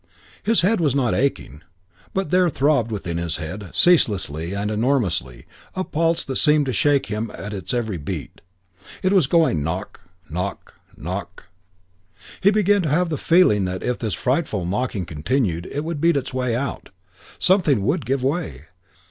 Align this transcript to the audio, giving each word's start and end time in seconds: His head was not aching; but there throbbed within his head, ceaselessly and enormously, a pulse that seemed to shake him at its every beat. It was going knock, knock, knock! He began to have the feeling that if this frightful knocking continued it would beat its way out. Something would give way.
His 0.41 0.61
head 0.61 0.81
was 0.81 0.95
not 0.95 1.13
aching; 1.13 1.61
but 2.11 2.31
there 2.31 2.49
throbbed 2.49 2.89
within 2.91 3.19
his 3.19 3.35
head, 3.35 3.69
ceaselessly 3.71 4.51
and 4.55 4.71
enormously, 4.71 5.45
a 5.75 5.83
pulse 5.83 6.25
that 6.25 6.37
seemed 6.37 6.65
to 6.65 6.73
shake 6.73 7.05
him 7.05 7.29
at 7.35 7.53
its 7.53 7.71
every 7.71 7.97
beat. 7.97 8.41
It 9.03 9.13
was 9.13 9.27
going 9.27 9.61
knock, 9.63 10.01
knock, 10.27 10.73
knock! 10.97 11.45
He 12.41 12.49
began 12.49 12.81
to 12.81 12.89
have 12.89 13.09
the 13.09 13.15
feeling 13.19 13.65
that 13.65 13.83
if 13.83 13.99
this 13.99 14.15
frightful 14.15 14.65
knocking 14.65 15.05
continued 15.05 15.67
it 15.71 15.83
would 15.83 16.01
beat 16.01 16.17
its 16.17 16.33
way 16.33 16.55
out. 16.55 16.89
Something 17.37 17.83
would 17.85 18.03
give 18.07 18.23
way. 18.23 18.65